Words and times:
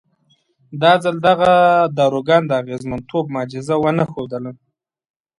دا 0.81 0.93
ځل 1.03 1.15
دغه 1.27 1.51
داروګان 1.97 2.41
د 2.47 2.51
اغېزمنتوب 2.61 3.25
معجزه 3.35 3.75
ونه 3.79 4.03
ښودله. 4.11 4.51